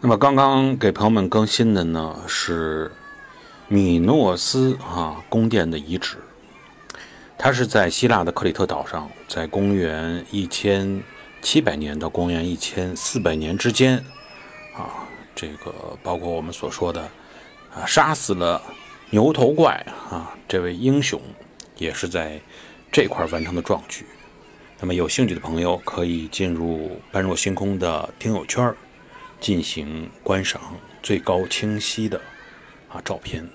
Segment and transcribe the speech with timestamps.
[0.00, 2.92] 那么刚刚给朋友们更新的呢是
[3.66, 6.18] 米诺斯啊宫殿的遗址，
[7.36, 11.02] 它是在希腊的克里特岛上，在公元一千
[11.42, 13.96] 七百年到公元一千四百年之间
[14.76, 15.02] 啊，
[15.34, 17.02] 这个包括我们所说的
[17.74, 18.62] 啊杀死了
[19.10, 21.20] 牛头怪啊这位英雄，
[21.76, 22.40] 也是在
[22.92, 24.06] 这块完成的壮举。
[24.78, 28.76] 那么有兴趣的朋友可以进入般若星空的听友圈儿
[29.40, 30.60] 进行观赏
[31.02, 32.20] 最高清晰的
[32.88, 33.48] 啊照片。